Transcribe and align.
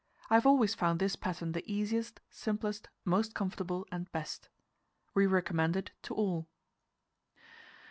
I 0.31 0.33
have 0.33 0.47
always 0.47 0.73
found 0.73 0.97
this 0.99 1.15
pattern 1.15 1.51
the 1.51 1.63
easiest, 1.71 2.21
simplest, 2.31 2.87
most 3.05 3.35
comfortable, 3.35 3.85
and 3.91 4.11
best. 4.11 4.49
We 5.13 5.27
recommend 5.27 5.75
it 5.75 5.91
to 6.01 6.15
all. 6.15 6.47